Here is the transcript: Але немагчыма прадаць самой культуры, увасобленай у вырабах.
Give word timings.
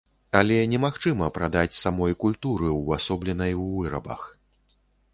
Але 0.37 0.55
немагчыма 0.71 1.27
прадаць 1.35 1.79
самой 1.83 2.17
культуры, 2.25 2.73
увасобленай 2.81 3.57
у 3.69 3.71
вырабах. 3.79 4.29